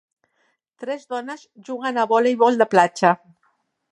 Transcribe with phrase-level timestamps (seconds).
[0.83, 3.15] Tres dones juguen a voleibol de platja.